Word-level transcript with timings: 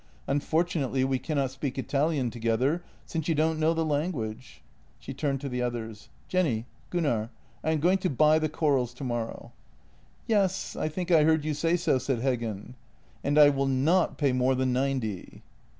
Unfortunately 0.25 1.03
we 1.03 1.19
cannot 1.19 1.51
speak 1.51 1.77
Italian 1.77 2.31
together, 2.31 2.81
since 3.05 3.27
you 3.27 3.35
don't 3.35 3.59
know 3.59 3.71
the 3.75 3.85
language." 3.85 4.63
She 4.97 5.13
turned 5.13 5.39
to 5.41 5.47
the 5.47 5.61
others. 5.61 6.09
"Jenny, 6.27 6.65
Gunnar— 6.89 7.29
I 7.63 7.69
am 7.69 7.79
going 7.79 7.99
to 7.99 8.09
buy 8.09 8.39
the 8.39 8.49
corals 8.49 8.95
tomorrow."" 8.95 9.51
Yes; 10.27 10.75
I 10.75 10.89
think 10.89 11.11
I 11.11 11.23
heard 11.23 11.45
you 11.45 11.53
say 11.53 11.75
so," 11.77 11.99
said 11.99 12.21
Heggen." 12.21 12.73
And 13.23 13.37
I 13.37 13.49
will 13.49 13.67
not 13.67 14.17
pay 14.17 14.33
more 14.33 14.55
than 14.55 14.73
ninety." 14.73 15.43